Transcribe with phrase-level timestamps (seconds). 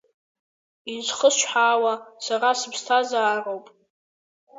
[0.95, 1.93] Изхысҳәаауа,
[2.25, 3.65] сара сыԥсҭазаароуп.